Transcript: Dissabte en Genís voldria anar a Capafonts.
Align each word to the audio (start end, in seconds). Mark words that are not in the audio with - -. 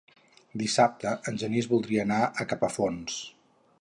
Dissabte 0.61 1.11
en 1.31 1.37
Genís 1.43 1.69
voldria 1.73 2.07
anar 2.07 2.21
a 2.25 2.47
Capafonts. 2.55 3.21